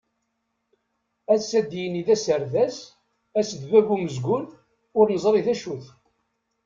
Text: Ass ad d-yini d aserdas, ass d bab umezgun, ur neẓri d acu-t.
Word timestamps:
Ass 1.33 1.49
ad 1.59 1.65
d-yini 1.69 2.01
d 2.07 2.09
aserdas, 2.15 2.77
ass 3.39 3.49
d 3.59 3.61
bab 3.71 3.87
umezgun, 3.95 4.45
ur 4.99 5.05
neẓri 5.09 5.41
d 5.45 5.47
acu-t. 5.53 5.85